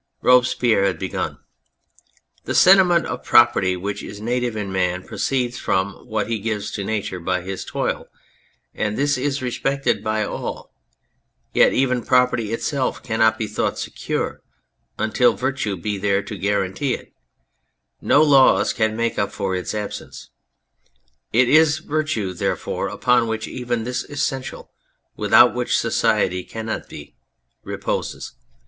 [0.23, 1.37] Robespierre had begun:"
[2.45, 6.83] The sentiment of property which is native in man proceeds from what he gives to
[6.83, 8.07] Nature by his toil,
[8.73, 10.73] and this is respected by all,
[11.53, 14.41] yet even property itself cannot be thought secure
[14.97, 17.13] until Virtue be there to guarantee it,
[18.01, 20.31] no laws can make up for its absence.
[21.31, 24.71] It is Virtue, therefore, upon which even this essential,
[25.15, 27.13] without which society cannot be,
[27.63, 28.31] reposes.